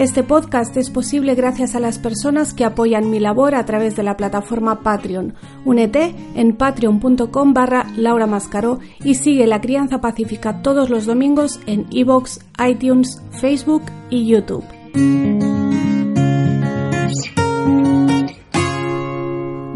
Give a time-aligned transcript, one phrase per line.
[0.00, 4.02] Este podcast es posible gracias a las personas que apoyan mi labor a través de
[4.02, 5.34] la plataforma Patreon.
[5.66, 11.86] Únete en patreon.com barra Laura Mascaró y sigue La Crianza Pacífica todos los domingos en
[11.90, 14.64] iVoox, iTunes, Facebook y YouTube.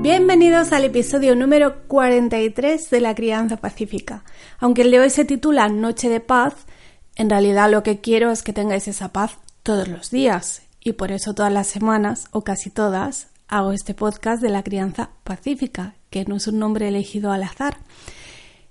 [0.01, 4.25] Bienvenidos al episodio número 43 de La Crianza Pacífica.
[4.59, 6.55] Aunque el de hoy se titula Noche de Paz,
[7.15, 11.11] en realidad lo que quiero es que tengáis esa paz todos los días y por
[11.11, 16.27] eso todas las semanas o casi todas hago este podcast de la crianza pacífica, que
[16.27, 17.79] no es un nombre elegido al azar.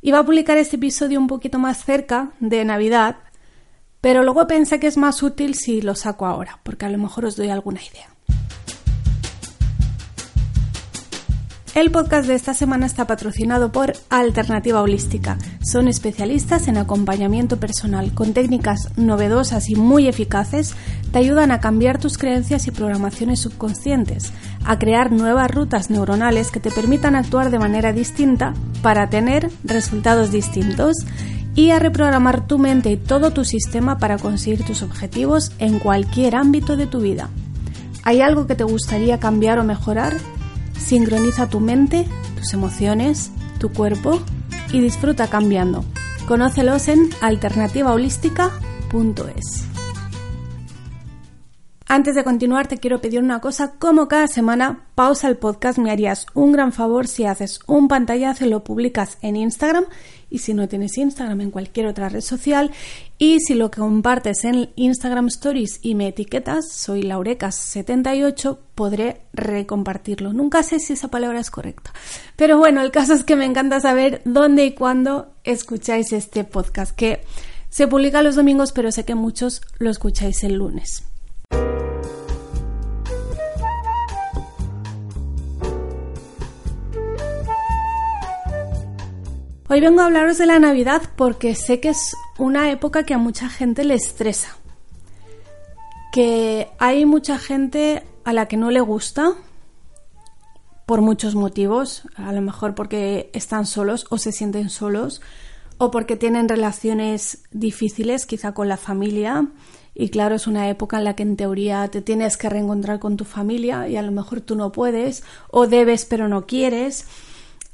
[0.01, 3.17] Iba a publicar este episodio un poquito más cerca de Navidad,
[4.01, 7.25] pero luego pensé que es más útil si lo saco ahora, porque a lo mejor
[7.25, 8.12] os doy alguna idea.
[11.75, 15.39] El podcast de esta semana está patrocinado por Alternativa Holística.
[15.63, 20.75] Son especialistas en acompañamiento personal con técnicas novedosas y muy eficaces.
[21.11, 26.59] Te ayudan a cambiar tus creencias y programaciones subconscientes, a crear nuevas rutas neuronales que
[26.59, 30.97] te permitan actuar de manera distinta para tener resultados distintos
[31.55, 36.35] y a reprogramar tu mente y todo tu sistema para conseguir tus objetivos en cualquier
[36.35, 37.29] ámbito de tu vida.
[38.03, 40.17] ¿Hay algo que te gustaría cambiar o mejorar?
[40.83, 42.05] Sincroniza tu mente,
[42.37, 44.19] tus emociones, tu cuerpo
[44.73, 45.85] y disfruta cambiando.
[46.27, 49.69] Conócelos en alternativaholística.es.
[51.87, 53.75] Antes de continuar, te quiero pedir una cosa.
[53.77, 55.77] Como cada semana, pausa el podcast.
[55.77, 59.85] Me harías un gran favor si haces un pantallazo y lo publicas en Instagram.
[60.33, 62.71] Y si no tienes Instagram, en cualquier otra red social.
[63.19, 70.33] Y si lo compartes en Instagram Stories y me etiquetas, soy laurecas78, podré recompartirlo.
[70.33, 71.93] Nunca sé si esa palabra es correcta.
[72.35, 76.95] Pero bueno, el caso es que me encanta saber dónde y cuándo escucháis este podcast,
[76.95, 77.21] que
[77.69, 81.03] se publica los domingos, pero sé que muchos lo escucháis el lunes.
[89.73, 93.17] Hoy vengo a hablaros de la Navidad porque sé que es una época que a
[93.17, 94.55] mucha gente le estresa.
[96.11, 99.33] Que hay mucha gente a la que no le gusta
[100.85, 105.23] por muchos motivos, a lo mejor porque están solos o se sienten solos
[105.79, 109.47] o porque tienen relaciones difíciles quizá con la familia
[109.95, 113.17] y claro, es una época en la que en teoría te tienes que reencontrar con
[113.17, 117.07] tu familia y a lo mejor tú no puedes o debes pero no quieres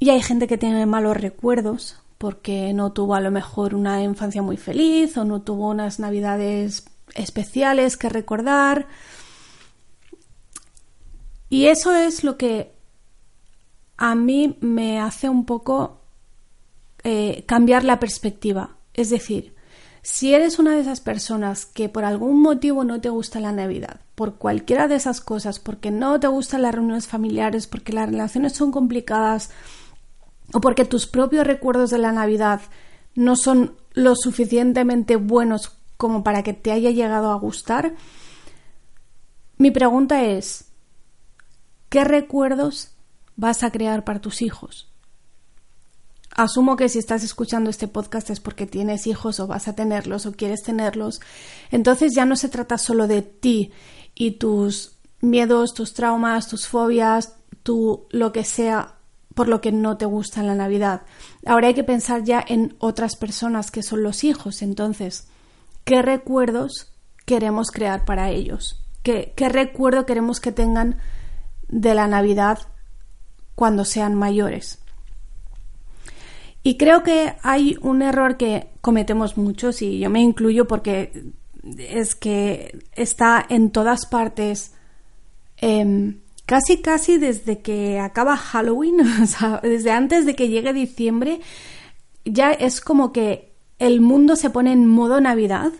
[0.00, 4.42] y hay gente que tiene malos recuerdos porque no tuvo a lo mejor una infancia
[4.42, 8.88] muy feliz o no tuvo unas navidades especiales que recordar.
[11.50, 12.72] Y eso es lo que
[13.98, 16.00] a mí me hace un poco
[17.04, 18.76] eh, cambiar la perspectiva.
[18.94, 19.54] Es decir,
[20.02, 24.00] si eres una de esas personas que por algún motivo no te gusta la Navidad,
[24.14, 28.54] por cualquiera de esas cosas, porque no te gustan las reuniones familiares, porque las relaciones
[28.54, 29.50] son complicadas,
[30.52, 32.60] o porque tus propios recuerdos de la Navidad
[33.14, 37.94] no son lo suficientemente buenos como para que te haya llegado a gustar,
[39.58, 40.72] mi pregunta es,
[41.90, 42.92] ¿qué recuerdos
[43.36, 44.90] vas a crear para tus hijos?
[46.34, 50.24] Asumo que si estás escuchando este podcast es porque tienes hijos o vas a tenerlos
[50.24, 51.20] o quieres tenerlos.
[51.70, 53.72] Entonces ya no se trata solo de ti
[54.14, 58.99] y tus miedos, tus traumas, tus fobias, tu lo que sea
[59.34, 61.02] por lo que no te gusta la Navidad.
[61.46, 64.62] Ahora hay que pensar ya en otras personas que son los hijos.
[64.62, 65.28] Entonces,
[65.84, 66.92] ¿qué recuerdos
[67.26, 68.84] queremos crear para ellos?
[69.02, 70.98] ¿Qué, recuerdo queremos que tengan
[71.68, 72.58] de la Navidad
[73.54, 74.78] cuando sean mayores?
[76.62, 81.32] Y creo que hay un error que cometemos muchos y yo me incluyo porque
[81.78, 84.74] es que está en todas partes.
[85.62, 86.16] Eh,
[86.50, 91.40] casi casi desde que acaba Halloween, o sea, desde antes de que llegue diciembre,
[92.24, 95.70] ya es como que el mundo se pone en modo Navidad.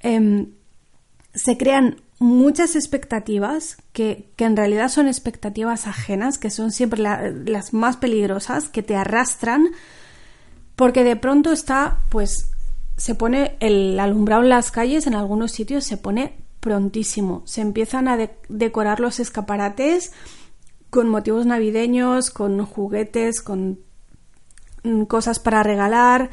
[0.00, 0.50] Em,
[1.34, 7.96] se crean muchas expectativas que, en realidad son expectativas ajenas, que son siempre las más
[7.96, 9.68] peligrosas, que te arrastran,
[10.76, 12.50] porque de pronto está, pues,
[12.98, 17.42] se pone el alumbrado en las calles, en algunos sitios se pone prontísimo.
[17.44, 18.18] Se empiezan a
[18.48, 20.10] decorar los escaparates
[20.90, 23.78] con motivos navideños, con juguetes, con
[24.82, 26.30] mm, cosas para regalar.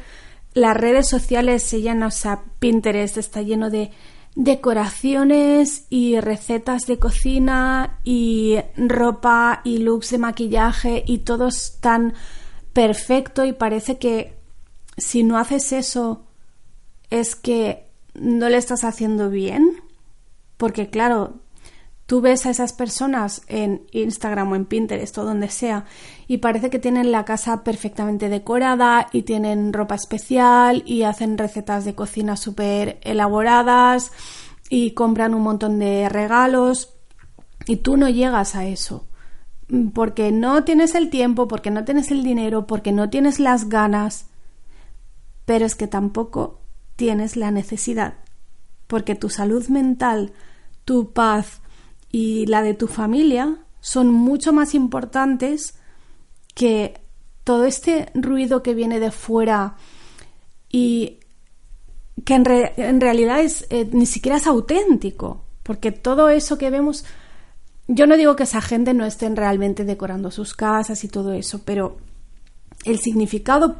[0.52, 3.92] Las redes sociales se llenan, o sea, Pinterest está lleno de
[4.34, 12.12] decoraciones y recetas de cocina y ropa y looks de maquillaje y todo es tan
[12.72, 14.36] perfecto y parece que
[14.96, 16.26] si no haces eso
[17.10, 19.73] es que no le estás haciendo bien
[20.64, 21.40] porque claro
[22.06, 25.84] tú ves a esas personas en Instagram o en Pinterest o donde sea
[26.26, 31.84] y parece que tienen la casa perfectamente decorada y tienen ropa especial y hacen recetas
[31.84, 34.10] de cocina súper elaboradas
[34.70, 36.94] y compran un montón de regalos
[37.66, 39.06] y tú no llegas a eso
[39.92, 44.28] porque no tienes el tiempo, porque no tienes el dinero, porque no tienes las ganas,
[45.44, 46.62] pero es que tampoco
[46.96, 48.14] tienes la necesidad,
[48.86, 50.32] porque tu salud mental,
[50.84, 51.60] tu paz
[52.10, 55.74] y la de tu familia son mucho más importantes
[56.54, 57.00] que
[57.44, 59.76] todo este ruido que viene de fuera
[60.70, 61.20] y
[62.24, 67.04] que en, realidad es, eh, ni siquiera es auténtico, porque todo eso que vemos,
[67.88, 71.62] yo no digo que esa gente no estén realmente decorando sus casas y todo eso,
[71.64, 71.98] pero
[72.84, 73.76] el significado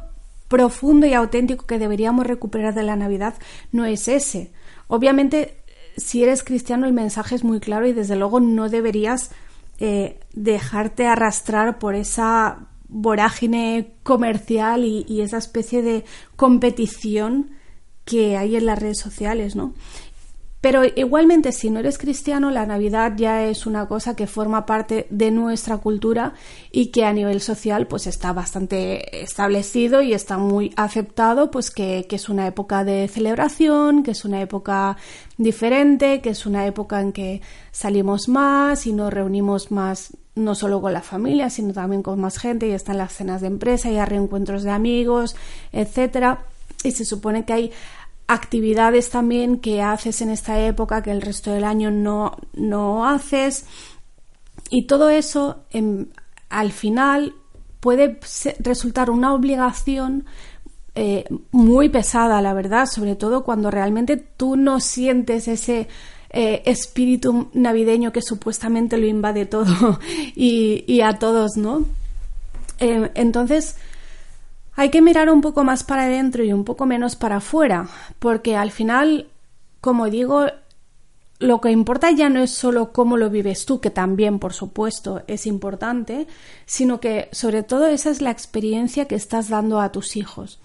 [0.47, 3.33] profundo y auténtico que deberíamos recuperar de la Navidad
[3.71, 4.51] no es ese.
[4.87, 5.63] Obviamente,
[5.97, 9.31] si eres cristiano, el mensaje es muy claro y desde luego no deberías
[9.79, 16.05] eh, dejarte arrastrar por esa vorágine comercial y, esa especie de
[16.35, 17.51] competición
[18.05, 19.73] que hay en las redes sociales, ¿no?
[20.65, 25.05] Pero igualmente, si no eres cristiano, la Navidad ya es una cosa que forma parte
[25.11, 26.33] de nuestra cultura
[26.71, 32.07] y que a nivel social pues está bastante establecido y está muy aceptado, pues que,
[32.09, 34.97] que es una época de celebración, que es una época
[35.37, 37.41] diferente, que es una época en que
[37.71, 42.39] salimos más y nos reunimos más no solo con la familia, sino también con más
[42.39, 45.35] gente, y están las cenas de empresa, y hay reencuentros de amigos,
[45.71, 46.47] etcétera.
[46.83, 47.71] Y se supone que hay
[48.27, 53.65] actividades también que haces en esta época que el resto del año no, no haces.
[54.69, 55.63] Y todo eso
[56.49, 57.35] al final
[57.79, 58.19] puede
[58.59, 60.25] resultar una obligación
[60.95, 65.89] eh, muy pesada, la verdad, sobre todo cuando realmente tú no sientes ese
[66.29, 69.99] eh, espíritu navideño que supuestamente lo invade todo
[70.35, 71.85] y, a todos, ¿no?
[72.79, 73.75] Eh, entonces,
[74.75, 77.87] hay que mirar un poco más para adentro y un poco menos para afuera,
[78.19, 79.27] porque al final,
[79.81, 80.45] como digo,
[81.39, 85.23] lo que importa ya no es solo cómo lo vives tú, que también, por supuesto,
[85.27, 86.27] es importante,
[86.65, 90.59] sino que sobre todo esa es la experiencia que estás dando a tus hijos.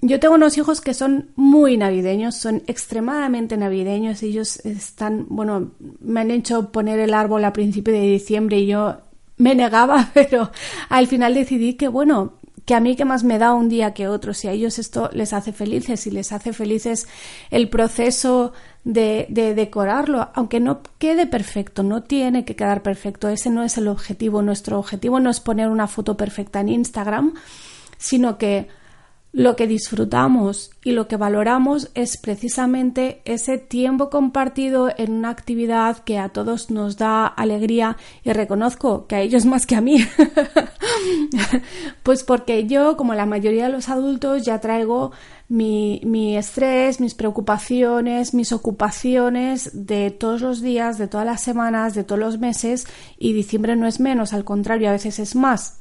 [0.00, 4.22] Yo tengo unos hijos que son muy navideños, son extremadamente navideños.
[4.22, 8.98] Ellos están, bueno, me han hecho poner el árbol a principio de diciembre y yo
[9.38, 10.52] me negaba, pero
[10.88, 12.34] al final decidí que, bueno,
[12.68, 15.08] que a mí que más me da un día que otro, si a ellos esto
[15.14, 17.08] les hace felices y les hace felices
[17.50, 18.52] el proceso
[18.84, 23.78] de, de, decorarlo, aunque no quede perfecto, no tiene que quedar perfecto, ese no es
[23.78, 27.32] el objetivo, nuestro objetivo no es poner una foto perfecta en Instagram,
[27.96, 28.68] sino que
[29.32, 35.98] lo que disfrutamos y lo que valoramos es precisamente ese tiempo compartido en una actividad
[35.98, 39.98] que a todos nos da alegría y reconozco que a ellos más que a mí.
[42.02, 45.12] pues porque yo, como la mayoría de los adultos, ya traigo
[45.48, 51.94] mi, mi, estrés, mis preocupaciones, mis ocupaciones de todos los días, de todas las semanas,
[51.94, 52.86] de todos los meses
[53.18, 55.77] y diciembre no es menos, al contrario, a veces es más.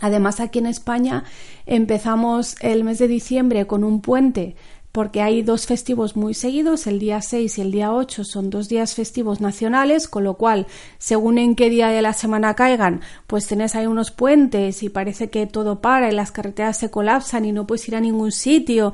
[0.00, 1.24] Además, aquí en España
[1.66, 4.56] empezamos el mes de diciembre con un puente
[4.92, 8.68] porque hay dos festivos muy seguidos, el día 6 y el día 8 son dos
[8.68, 10.66] días festivos nacionales, con lo cual,
[10.98, 15.30] según en qué día de la semana caigan, pues tenés ahí unos puentes y parece
[15.30, 18.92] que todo para y las carreteras se colapsan y no puedes ir a ningún sitio.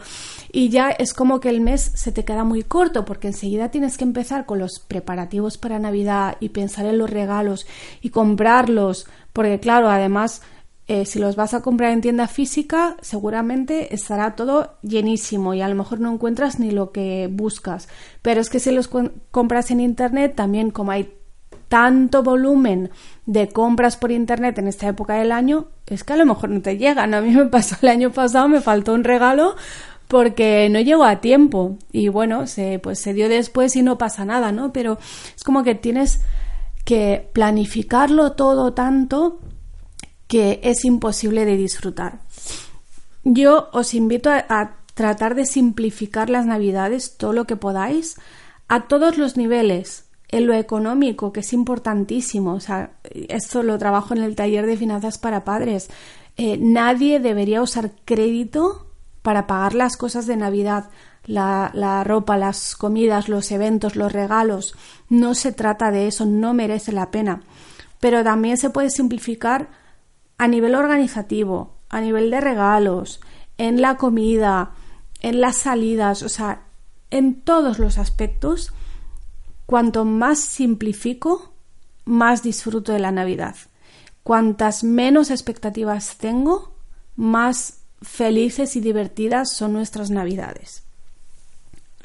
[0.53, 3.97] Y ya es como que el mes se te queda muy corto porque enseguida tienes
[3.97, 7.67] que empezar con los preparativos para Navidad y pensar en los regalos
[8.03, 10.43] y comprarlos, porque claro, además
[10.89, 15.69] eh, si los vas a comprar en tienda física, seguramente estará todo llenísimo y a
[15.69, 17.89] lo mejor no encuentras ni lo que buscas.
[18.23, 18.89] Pero es que si los
[19.33, 21.13] compras en Internet, también como hay
[21.69, 22.91] tanto volumen
[23.25, 26.63] de compras por Internet en esta época del año, es que a lo mejor no
[26.63, 27.15] te llegan.
[27.15, 29.57] A mí me pasó el año pasado, me faltó un regalo
[30.07, 34.25] porque no llegó a tiempo y bueno, se, pues se dio después y no pasa
[34.25, 34.73] nada, ¿no?
[34.73, 34.99] Pero
[35.35, 36.21] es como que tienes
[36.85, 39.41] que planificarlo todo tanto
[40.29, 42.21] que es imposible de disfrutar.
[43.25, 48.17] Yo os invito a, tratar de simplificar las navidades todo lo que podáis
[48.67, 52.55] a todos los niveles, en lo económico, que es importantísimo.
[52.55, 52.93] O sea,
[53.29, 55.91] esto lo trabajo en el taller de finanzas para padres.
[56.39, 58.87] Eh, nadie debería usar crédito
[59.21, 60.89] para pagar las cosas de Navidad,
[61.27, 64.77] la, la, ropa, las comidas, los eventos, los regalos.
[65.11, 67.43] No se trata de eso, no merece la pena.
[68.01, 69.69] Pero también se puede simplificar
[70.39, 73.21] a nivel organizativo, a nivel de regalos,
[73.59, 74.73] en la comida,
[75.21, 76.63] en las salidas, o sea,
[77.11, 78.73] en todos los aspectos.
[79.67, 81.53] Cuanto más simplifico,
[82.05, 83.57] más disfruto de la Navidad.
[84.23, 86.75] Cuantas menos expectativas tengo,
[87.17, 90.85] más felices y divertidas son nuestras Navidades.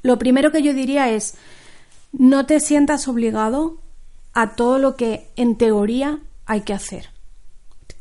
[0.02, 1.36] Lo primero que yo diría es,
[2.12, 3.78] no te sientas obligado
[4.34, 7.10] a todo lo que en teoría hay que hacer.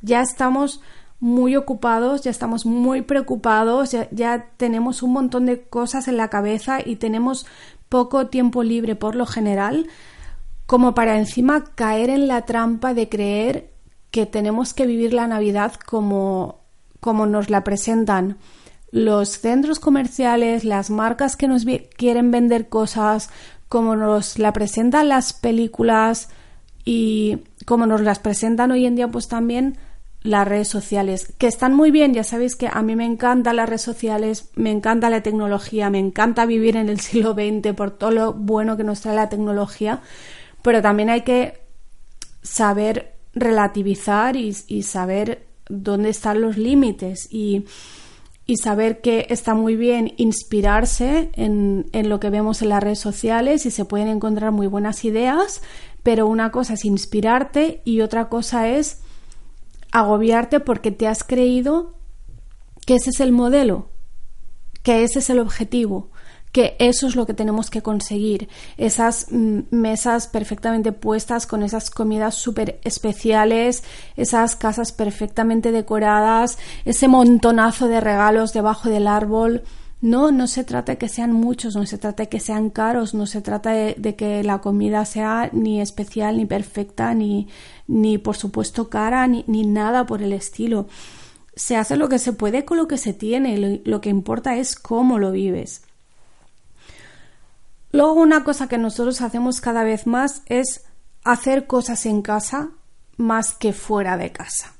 [0.02, 0.80] Ya estamos
[1.20, 6.28] muy ocupados, ya estamos muy preocupados, ya, ya, tenemos un montón de cosas en la
[6.28, 7.46] cabeza y tenemos
[7.90, 9.86] poco tiempo libre por lo general,
[10.66, 13.70] como para encima caer en la trampa de creer
[14.10, 16.60] que tenemos que vivir la Navidad como,
[17.00, 18.38] como nos la presentan
[18.90, 21.64] los centros comerciales, las marcas que nos
[21.96, 23.30] quieren vender cosas,
[23.68, 26.28] como nos la presentan las películas
[26.84, 29.78] y como nos las presentan hoy en día, pues también
[30.22, 33.68] las redes sociales, que están muy bien, ya sabéis que a mí me encantan las
[33.68, 38.10] redes sociales, me encanta la tecnología, me encanta vivir en el siglo XX por todo
[38.10, 40.00] lo bueno que nos trae la tecnología,
[40.62, 41.60] pero también hay que
[42.42, 47.64] saber relativizar y, saber dónde están los límites y,
[48.60, 53.64] saber que está muy bien inspirarse en, en, lo que vemos en las redes sociales
[53.64, 55.62] y se pueden encontrar muy buenas ideas,
[56.02, 59.02] pero una cosa es inspirarte y otra cosa es
[59.92, 61.94] agobiarte porque te has creído
[62.86, 63.88] que ese es el modelo,
[64.82, 66.10] que ese es el objetivo
[66.52, 68.48] que eso es lo que tenemos que conseguir.
[68.76, 73.84] Esas mm, mesas perfectamente puestas con esas comidas súper especiales,
[74.16, 79.62] esas casas perfectamente decoradas, ese montonazo de regalos debajo del árbol.
[80.02, 83.12] No, no se trata de que sean muchos, no se trata de que sean caros,
[83.12, 87.48] no se trata de, que la comida sea ni especial, ni perfecta, ni,
[87.86, 90.88] ni por supuesto cara, ni, ni nada por el estilo.
[91.54, 94.74] Se hace lo que se puede con lo que se tiene, lo que importa es
[94.74, 95.82] cómo lo vives.
[97.92, 100.86] Luego una cosa que nosotros hacemos cada vez más es
[101.24, 102.70] hacer cosas en casa
[103.16, 104.74] más que fuera de casa.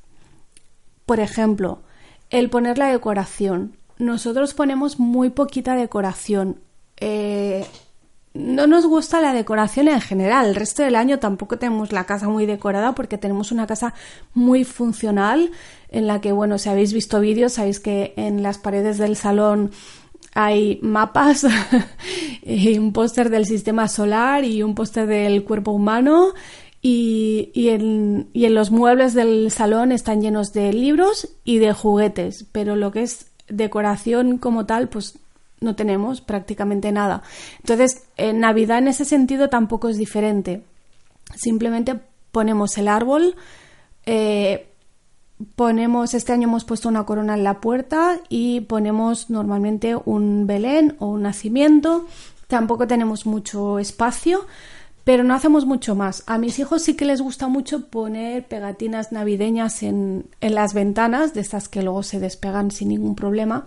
[1.05, 1.83] Por ejemplo,
[2.31, 3.77] el poner la decoración.
[4.01, 6.59] Nosotros ponemos muy poquita decoración.
[6.97, 7.67] Eh,
[8.33, 10.47] no nos gusta la decoración en general.
[10.47, 13.93] El resto del año tampoco tenemos la casa muy decorada porque tenemos una casa
[14.33, 15.51] muy funcional
[15.91, 19.71] en la que, bueno, si habéis visto vídeos, sabéis que en las paredes del salón
[20.33, 21.47] hay mapas
[22.43, 26.33] y un póster del sistema solar y un póster del cuerpo humano
[26.81, 31.75] y, y, en, y, en, los muebles del salón están llenos de libros y de
[31.75, 35.19] juguetes, pero lo que es decoración como tal, pues
[35.61, 37.23] no tenemos prácticamente nada.
[37.59, 40.63] Entonces, en Navidad en ese sentido tampoco es diferente.
[41.37, 42.01] Simplemente
[42.33, 43.37] ponemos el árbol,
[44.07, 44.69] eh,
[45.57, 50.97] ponemos, este año hemos puesto una corona en la puerta y ponemos normalmente un Belén
[50.99, 52.07] o un nacimiento.
[52.47, 54.47] Tampoco tenemos mucho espacio,
[55.11, 56.23] pero no hacemos mucho más.
[56.29, 61.35] A mis hijos sí que les gusta mucho poner pegatinas navideñas en, en las ventanas,
[61.35, 63.65] de estas que luego se despegan sin ningún problema,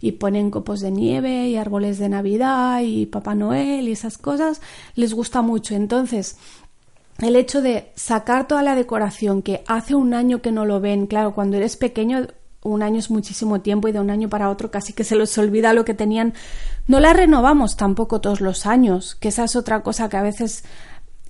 [0.00, 4.62] y ponen copos de nieve y árboles de Navidad y Papá Noel y esas cosas.
[4.94, 5.74] Les gusta mucho.
[5.74, 6.36] Entonces,
[7.18, 11.08] el hecho de sacar toda la decoración que hace un año que no lo ven,
[11.08, 12.28] claro, cuando eres pequeño
[12.64, 15.36] un año es muchísimo tiempo y de un año para otro casi que se les
[15.38, 16.34] olvida lo que tenían.
[16.88, 20.64] No la renovamos tampoco todos los años, que esa es otra cosa que a veces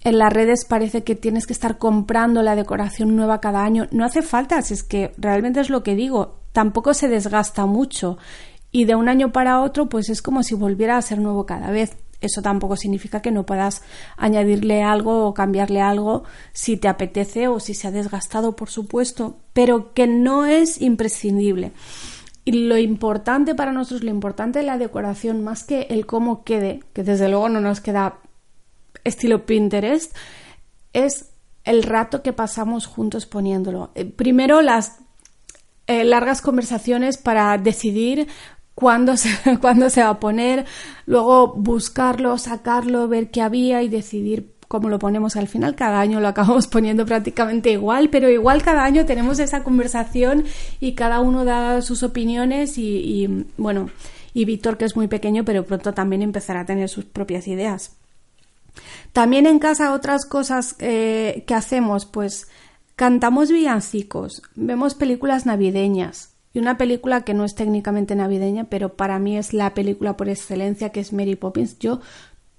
[0.04, 3.88] en las redes parece que tienes que estar comprando la decoración nueva cada año.
[3.90, 8.16] No hace falta, si es que realmente es lo que digo, tampoco se desgasta mucho
[8.70, 11.70] y de un año para otro pues es como si volviera a ser nuevo cada
[11.70, 11.96] vez.
[12.20, 13.82] Eso tampoco significa que no puedas
[14.16, 19.38] añadirle algo o cambiarle algo si te apetece o si se ha desgastado, por supuesto,
[19.52, 21.72] pero que no es imprescindible.
[22.44, 26.82] Y lo importante para nosotros, lo importante de la decoración, más que el cómo quede,
[26.92, 28.18] que desde luego no nos queda
[29.02, 30.14] estilo Pinterest,
[30.92, 31.30] es
[31.64, 33.90] el rato que pasamos juntos poniéndolo.
[33.94, 34.98] Eh, primero las
[35.86, 38.28] eh, largas conversaciones para decidir
[38.74, 39.30] cuándo se,
[39.90, 40.64] se va a poner,
[41.06, 45.74] luego buscarlo, sacarlo, ver qué había y decidir cómo lo ponemos al final.
[45.74, 50.44] Cada año lo acabamos poniendo prácticamente igual, pero igual cada año tenemos esa conversación
[50.80, 53.90] y cada uno da sus opiniones y, y bueno,
[54.32, 57.96] y Víctor que es muy pequeño, pero pronto también empezará a tener sus propias ideas.
[59.12, 62.48] También en casa otras cosas eh, que hacemos, pues
[62.96, 66.33] cantamos villancicos, vemos películas navideñas.
[66.54, 70.28] Y una película que no es técnicamente navideña, pero para mí es la película por
[70.28, 71.78] excelencia, que es Mary Poppins.
[71.80, 72.00] Yo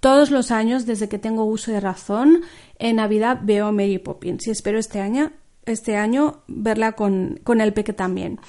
[0.01, 2.41] todos los años, desde que tengo uso de razón,
[2.77, 5.31] en Navidad veo Mary Poppins y espero este año,
[5.65, 8.39] este año verla con, con el peque también.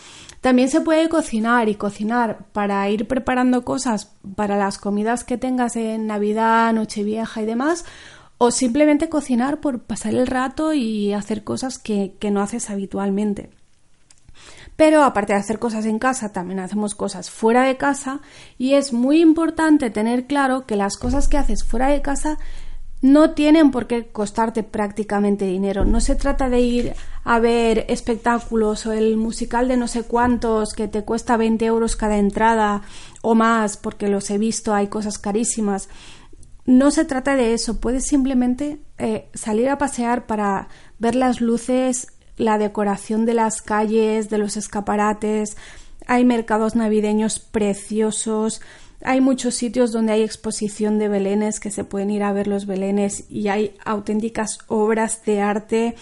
[0.42, 5.76] También se puede cocinar y cocinar para ir preparando cosas para las comidas que tengas
[5.76, 7.84] en Navidad, Nochevieja y demás,
[8.38, 13.50] o simplemente cocinar por pasar el rato y hacer cosas que, que no haces habitualmente.
[14.76, 18.20] Pero aparte de hacer cosas en casa, también hacemos cosas fuera de casa
[18.58, 22.38] y es muy importante tener claro que las cosas que haces fuera de casa
[23.02, 25.84] no tienen por qué costarte prácticamente dinero.
[25.84, 30.72] No se trata de ir a ver espectáculos o el musical de no sé cuántos
[30.72, 32.82] que te cuesta 20 euros cada entrada
[33.22, 35.88] o más, porque los he visto, hay cosas carísimas.
[36.64, 40.68] No se trata de eso, puedes simplemente eh, salir a pasear para
[40.98, 45.56] ver las luces, la decoración de las calles, de los escaparates,
[46.06, 48.60] hay mercados navideños preciosos,
[49.02, 52.66] hay muchos sitios donde hay exposición de belenes que se pueden ir a ver los
[52.66, 55.94] belenes y hay auténticas obras de arte.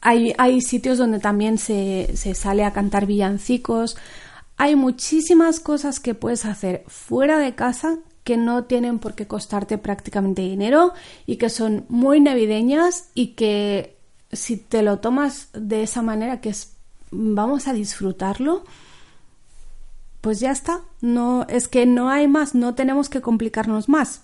[0.00, 3.96] Hay, hay sitios donde también se, se sale a cantar villancicos.
[4.56, 9.78] Hay muchísimas cosas que puedes hacer fuera de casa que no tienen por qué costarte
[9.78, 10.92] prácticamente dinero
[11.26, 13.91] y que son muy navideñas y que
[14.32, 16.72] si te lo tomas de esa manera que es
[17.12, 18.64] vamos a disfrutarlo,
[20.20, 20.80] pues ya está.
[21.00, 24.22] No, es que no hay más, no tenemos que complicarnos más.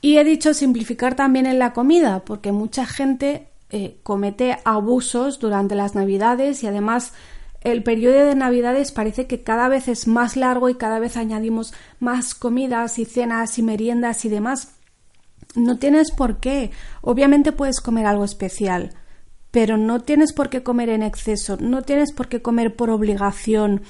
[0.00, 5.76] Y he dicho simplificar también en la comida, porque mucha gente eh, comete abusos durante
[5.76, 7.12] las navidades y además
[7.60, 11.72] el periodo de navidades parece que cada vez es más largo y cada vez añadimos
[12.00, 14.74] más comidas y cenas y meriendas y demás.
[15.54, 16.70] No tienes por qué.
[17.02, 18.94] Obviamente puedes comer algo especial,
[19.50, 23.82] pero no tienes por qué comer en exceso, no tienes por qué comer por obligación,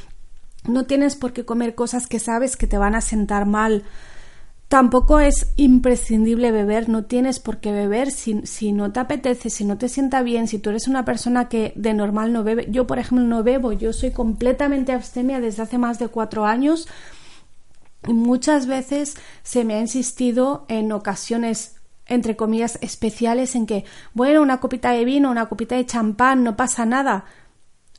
[0.64, 3.85] no tienes por qué comer cosas que sabes que te van a sentar mal.
[4.68, 9.64] Tampoco es imprescindible beber, no tienes por qué beber si, si, no te apetece, si
[9.64, 12.66] no te sienta bien, si tú eres una persona que de normal no bebe.
[12.70, 16.88] Yo, por ejemplo, no bebo, yo soy completamente abstemia desde hace más de cuatro años
[18.07, 24.61] muchas veces se me ha insistido en ocasiones entre comillas especiales en que, bueno, una
[24.61, 27.25] copita de vino, una copita de champán, no pasa nada.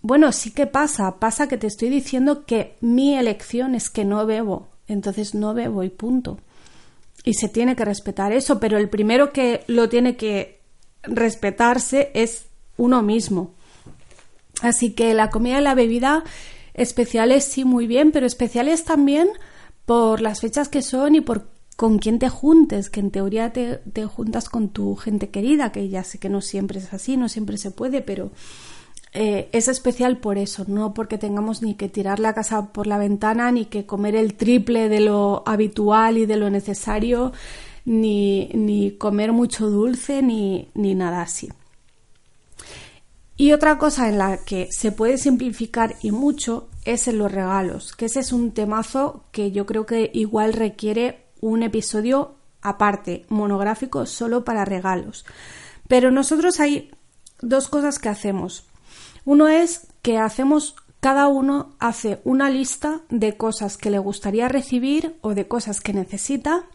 [0.01, 4.25] Bueno, sí que pasa, pasa que te estoy diciendo que mi elección es que no
[4.25, 6.37] bebo, entonces no bebo y punto.
[7.23, 10.59] Y se tiene que respetar eso, pero el primero que lo tiene que
[11.03, 13.51] respetarse es uno mismo.
[14.61, 16.23] Así que la comida y la bebida
[16.73, 19.29] especiales sí muy bien, pero especiales también
[19.85, 23.77] por las fechas que son y por con quién te juntes, que en teoría te,
[23.77, 27.29] te juntas con tu gente querida, que ya sé que no siempre es así, no
[27.29, 28.31] siempre se puede, pero
[29.15, 32.97] eh, es especial por eso, no porque tengamos ni que tirar la casa por la
[32.97, 37.31] ventana, ni que comer el triple de lo habitual y de lo necesario,
[37.85, 41.49] ni, ni comer mucho dulce, ni, ni nada así.
[43.37, 47.93] Y otra cosa en la que se puede simplificar y mucho es en los regalos,
[47.93, 54.05] que ese es un temazo que yo creo que igual requiere un episodio aparte, monográfico,
[54.05, 55.25] solo para regalos.
[55.87, 56.91] Pero nosotros hay
[57.41, 58.65] dos cosas que hacemos.
[59.25, 65.17] Uno es que hacemos, cada uno hace una lista de cosas que le gustaría recibir
[65.21, 66.65] o de cosas que necesita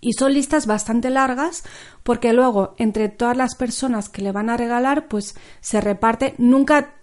[0.00, 1.64] y son listas bastante largas
[2.02, 6.94] porque luego entre todas las personas que le van a regalar pues se reparte, nunca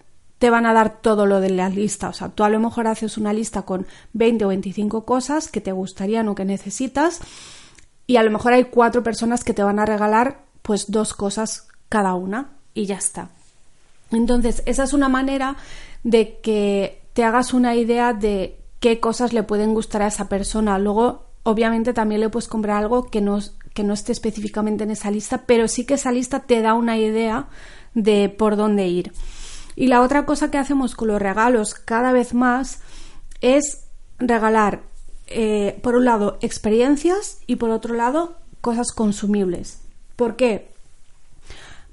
[0.42, 2.88] te van a dar todo lo de la lista, o sea, tú a lo mejor
[2.88, 7.20] haces una lista con 20 o 25 cosas que te gustarían o que necesitas
[8.08, 11.68] y a lo mejor hay cuatro personas que te van a regalar pues dos cosas
[11.90, 13.30] cada una y ya está.
[14.10, 15.58] Entonces, esa es una manera
[16.04, 20.80] de que te hagas una idea de qué cosas le pueden gustar a esa persona.
[20.80, 23.38] Luego, obviamente, también le puedes comprar algo que no,
[23.76, 26.98] que no esté específicamente en esa lista, pero sí que esa lista te da una
[26.98, 27.48] idea
[27.94, 29.14] de por dónde ir.
[29.82, 32.82] Y la otra cosa que hacemos con los regalos cada vez más
[33.42, 33.86] es
[34.20, 34.82] regalar,
[35.28, 39.82] eh, por un lado, experiencias y por otro lado, cosas consumibles.
[40.16, 40.72] ¿Por qué?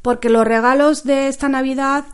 [0.03, 2.05] porque los regalos de esta Navidad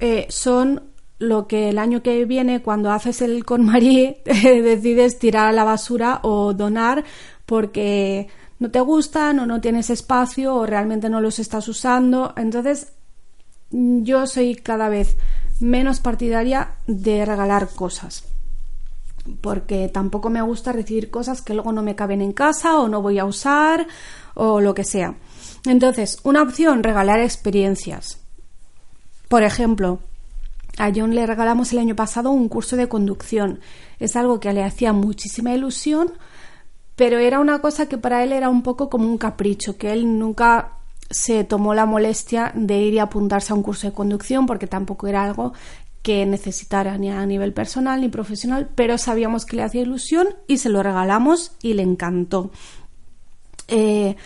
[0.00, 0.82] eh, son
[1.18, 5.64] lo que el año que viene, cuando haces el con Marie, decides tirar a la
[5.64, 7.04] basura o donar
[7.46, 12.34] porque no te gustan o no tienes espacio o realmente no los estás usando.
[12.36, 12.92] Entonces,
[13.74, 15.16] yo soy cada vez
[15.60, 18.24] menos partidaria de regalar cosas.
[19.40, 23.00] porque tampoco me gusta recibir cosas que luego no me caben en casa o no
[23.00, 23.86] voy a usar
[24.34, 25.14] o lo que sea.
[25.64, 28.18] Entonces, una opción, regalar experiencias.
[29.28, 30.00] Por ejemplo,
[30.76, 33.60] a John le regalamos el año pasado un curso de conducción.
[33.98, 36.12] Es algo que le hacía muchísima ilusión,
[36.94, 40.18] pero era una cosa que para él era un poco como un capricho, que él
[40.18, 40.80] nunca
[41.10, 45.06] se tomó la molestia de ir y apuntarse a un curso de conducción porque tampoco
[45.06, 45.52] era algo
[46.02, 50.58] que necesitara ni a nivel personal ni profesional, pero sabíamos que le hacía ilusión y
[50.58, 52.50] se lo regalamos y le encantó.
[53.68, 54.16] Eh,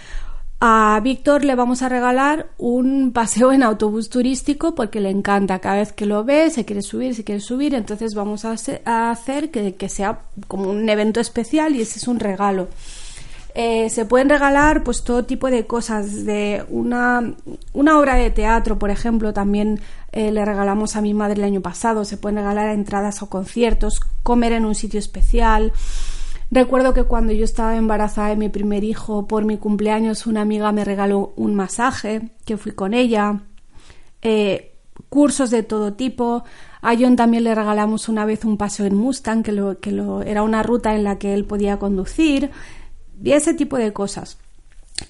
[0.61, 5.61] a Víctor le vamos a regalar un paseo en autobús turístico porque le encanta.
[5.61, 7.75] Cada vez que lo ve, se quiere subir, se quiere subir.
[7.75, 8.57] Entonces vamos a,
[9.11, 12.67] hacer que, sea como un evento especial y ese es un regalo.
[13.55, 16.25] Eh, se pueden regalar pues todo tipo de cosas.
[16.25, 17.35] De una,
[17.73, 19.81] una obra de teatro, por ejemplo, también
[20.13, 22.05] eh, le regalamos a mi madre el año pasado.
[22.05, 25.73] Se pueden regalar entradas o conciertos, comer en un sitio especial.
[26.51, 30.73] Recuerdo que cuando yo estaba embarazada de mi primer hijo, por mi cumpleaños, una amiga
[30.73, 33.41] me regaló un masaje, que fui con ella,
[34.23, 34.73] eh,
[35.11, 36.45] cursos de todo tipo.
[36.81, 40.23] A John también le regalamos una vez un paseo en Mustang, que, lo, que lo,
[40.23, 42.51] era una ruta en la que él podía conducir,
[43.23, 44.39] y ese tipo de cosas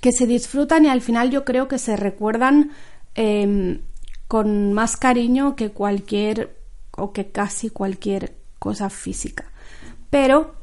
[0.01, 2.73] que se disfrutan y al final yo creo que se recuerdan
[3.14, 3.81] em,
[4.29, 6.57] con más cariño que cualquier
[6.92, 9.51] o que casi cualquier cosa física.
[10.11, 10.55] Pero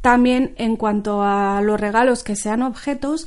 [0.00, 3.26] también en cuanto a los regalos que sean objetos,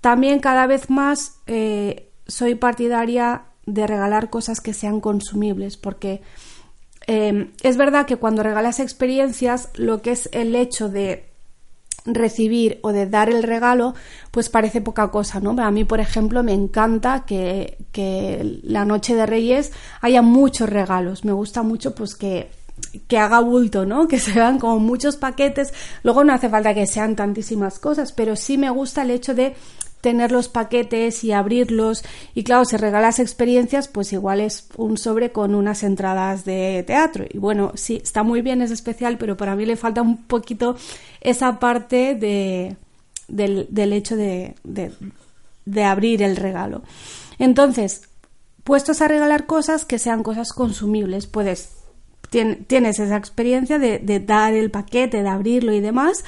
[0.00, 6.22] también cada vez más eh, soy partidaria de regalar cosas que sean consumibles, porque
[7.06, 11.31] eh, es verdad que cuando regalas experiencias, lo que es el hecho de
[12.04, 13.94] recibir o de dar el regalo,
[14.30, 15.54] pues parece poca cosa, ¿no?
[15.62, 21.24] A mí, por ejemplo, me encanta que, que la noche de Reyes haya muchos regalos.
[21.24, 22.50] Me gusta mucho, pues, que
[23.08, 24.08] que haga bulto, ¿no?
[24.12, 25.72] Que se vean como muchos paquetes.
[26.02, 29.54] Luego no hace falta que sean tantísimas cosas, pero sí me gusta el hecho de
[30.02, 32.04] tener los paquetes y abrirlos.
[32.34, 37.24] Y claro, si regalas experiencias, pues igual es un sobre con unas entradas de teatro.
[37.30, 40.76] Y bueno, sí, está muy bien, es especial, pero para mí le falta un poquito
[41.22, 42.76] esa parte de,
[43.28, 44.92] del, del hecho de, de,
[45.64, 46.82] de abrir el regalo.
[47.38, 48.02] Entonces,
[48.64, 51.82] puestos a regalar cosas que sean cosas consumibles, puedes
[52.66, 56.24] tienes esa experiencia de, dar el paquete, de abrirlo y demás,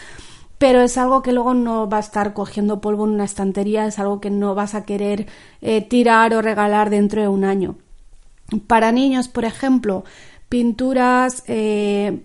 [0.59, 3.99] pero es algo que luego no va a estar cogiendo polvo en una estantería, es
[3.99, 5.27] algo que no vas a querer
[5.61, 7.77] eh, tirar o regalar dentro de un año.
[8.67, 10.05] Para niños, por ejemplo,
[10.49, 12.23] pinturas, eh,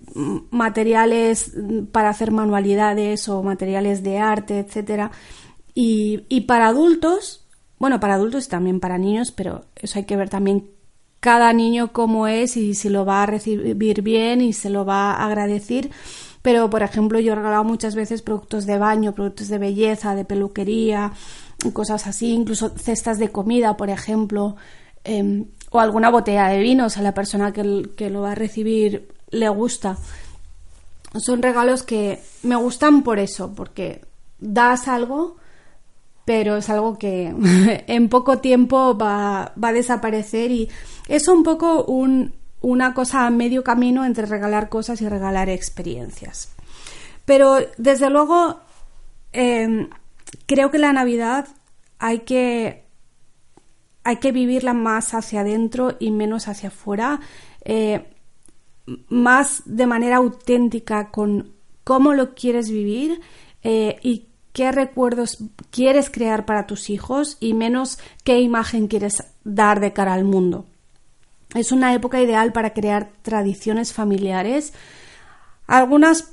[0.51, 1.53] materiales
[1.91, 5.11] para hacer manualidades o materiales de arte, etcétera.
[5.73, 7.47] Y, y, para adultos,
[7.79, 10.69] bueno, para adultos también para niños, pero eso hay que ver también
[11.19, 15.13] cada niño cómo es y si lo va a recibir bien y se lo va
[15.13, 15.89] a agradecer.
[16.41, 20.25] Pero, por ejemplo, yo he regalado muchas veces productos de baño, productos de belleza, de
[20.25, 21.11] peluquería,
[21.73, 24.55] cosas así, incluso cestas de comida, por ejemplo,
[25.03, 29.09] em, o alguna botella de vinos a la persona que, que lo va a recibir
[29.31, 29.97] le gusta.
[31.17, 34.01] Son regalos que me gustan por eso, porque
[34.39, 35.35] das algo
[36.29, 37.33] pero es algo que
[37.87, 40.69] en poco tiempo va, va, a desaparecer y
[41.07, 46.51] es un poco un, una cosa a medio camino entre regalar cosas y regalar experiencias.
[47.25, 48.59] Pero desde luego
[49.31, 49.89] em,
[50.45, 51.47] creo que la Navidad
[51.99, 52.85] hay que,
[54.03, 57.19] hay que vivirla más hacia adentro y menos hacia afuera,
[57.63, 58.15] eh,
[59.07, 63.21] más de manera auténtica con cómo lo quieres vivir
[63.63, 65.37] eh, y qué recuerdos
[65.69, 70.65] quieres crear para tus hijos y menos qué imagen quieres dar de cara al mundo.
[71.55, 74.73] Es una época ideal para crear tradiciones familiares.
[75.67, 76.31] Algunas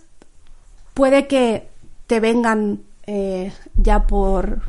[0.95, 1.69] puede que
[2.07, 4.63] te vengan eh, ya por,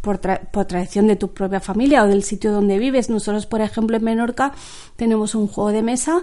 [0.00, 3.10] por, tradición de tu propia familia o del sitio donde vives.
[3.10, 4.52] Nosotros, por ejemplo, en Menorca
[4.96, 6.22] tenemos un juego de mesa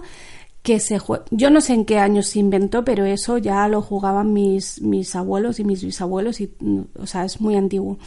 [0.62, 1.24] que se juega.
[1.30, 5.14] Yo no sé en qué año se inventó, pero eso ya lo jugaban mis, mis
[5.16, 6.52] abuelos y mis bisabuelos, y,
[6.98, 7.98] o sea, es muy antiguo.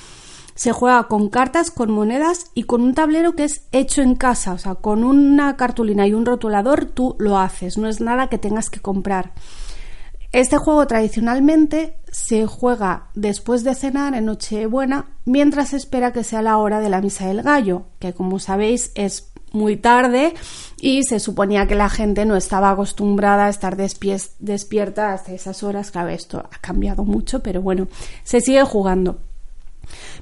[0.55, 4.53] Se juega con cartas, con monedas y con un tablero que es hecho en casa,
[4.53, 8.37] o sea, con una cartulina y un rotulador tú lo haces, no es nada que
[8.37, 9.33] tengas que comprar.
[10.31, 16.41] Este juego tradicionalmente se juega después de cenar en Nochebuena mientras se espera que sea
[16.41, 20.33] la hora de la misa del gallo, que como sabéis es muy tarde
[20.81, 25.91] y se suponía que la gente no estaba acostumbrada a estar despierta hasta esas horas.
[25.91, 27.87] Claro, esto ha cambiado mucho, pero bueno,
[28.23, 29.19] se sigue jugando.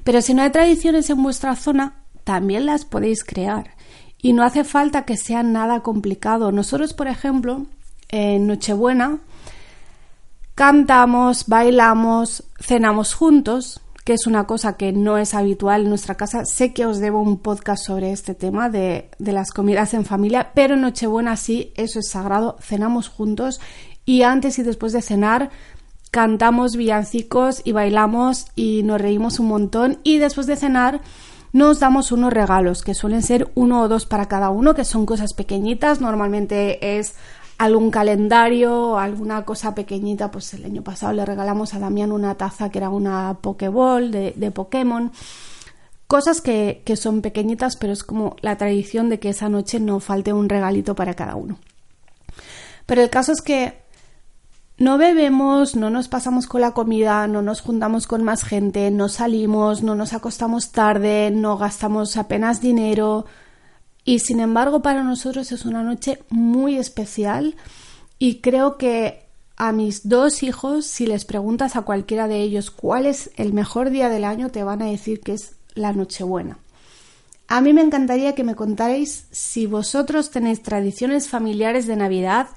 [0.04, 3.76] Pero si no hay tradiciones en vuestra zona, también las podéis crear.
[4.18, 6.52] Y no hace falta que sea nada complicado.
[6.52, 7.66] Nosotros, por ejemplo,
[8.10, 9.20] en Nochebuena,
[10.56, 16.46] cantamos, bailamos, cenamos juntos, que es una cosa que no es habitual en nuestra casa.
[16.46, 20.76] Sé que os debo un podcast sobre este tema de, las comidas en familia, pero
[20.76, 23.62] en Nochebuena sí, eso es sagrado, cenamos juntos
[24.06, 25.50] y antes y después de cenar
[26.14, 31.02] cantamos villancicos y bailamos y nos reímos un montón y después de cenar
[31.54, 35.08] nos damos unos regalos que suelen ser uno o dos para cada uno, que son
[35.08, 37.16] cosas pequeñitas, normalmente es
[37.58, 42.70] algún calendario, alguna cosa pequeñita, pues el año pasado le regalamos a Damián una taza
[42.70, 45.12] que era una Pokéball de, de Pokémon.
[46.06, 50.00] Cosas que, que son pequeñitas, pero es como la tradición de que esa noche no
[50.00, 51.58] falte un regalito para cada uno.
[52.86, 53.83] Pero el caso es que
[54.78, 59.08] no bebemos, no nos pasamos con la comida, no nos juntamos con más gente, no
[59.08, 63.26] salimos, no nos acostamos tarde, no gastamos apenas dinero.
[64.04, 67.56] Y sin embargo, para nosotros es una noche muy especial
[68.18, 69.24] y creo que
[69.56, 73.92] a mis dos hijos, si les preguntas a cualquiera de ellos cuál es el mejor
[73.92, 76.58] día del año, te van a decir que es la Nochebuena.
[77.48, 82.48] A mí me encantaría que me contarais si vosotros tenéis tradiciones familiares de Navidad,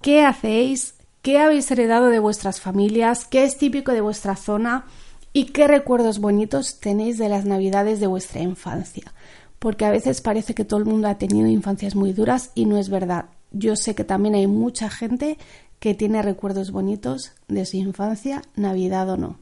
[0.00, 4.86] qué hacéis, qué habéis heredado de vuestras familias, qué es típico de vuestra zona
[5.32, 9.12] y qué recuerdos bonitos tenéis de las navidades de vuestra infancia.
[9.58, 12.78] Porque a veces parece que todo el mundo ha tenido infancias muy duras y no
[12.78, 13.26] es verdad.
[13.52, 15.36] Yo sé que también hay mucha gente
[15.78, 19.38] que tiene recuerdos bonitos de su infancia, Navidad o no.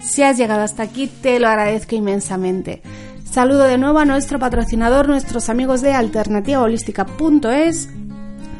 [0.00, 2.82] Si has llegado hasta aquí, te lo agradezco inmensamente.
[3.24, 7.88] Saludo de nuevo a nuestro patrocinador, nuestros amigos de alternativaholística.es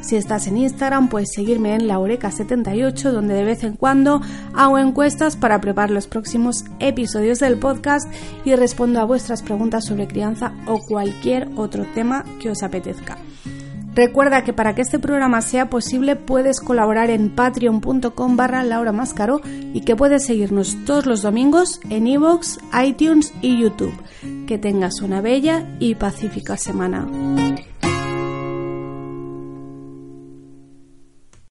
[0.00, 4.20] si estás en Instagram, puedes seguirme en laureca78, donde de vez en cuando
[4.54, 8.12] hago encuestas para preparar los próximos episodios del podcast
[8.44, 13.18] y respondo a vuestras preguntas sobre crianza o cualquier otro tema que os apetezca.
[13.98, 18.94] Recuerda que para que este programa sea posible puedes colaborar en patreon.com barra Laura
[19.74, 23.94] y que puedes seguirnos todos los domingos en iVoox, iTunes y YouTube.
[24.46, 27.08] Que tengas una bella y pacífica semana.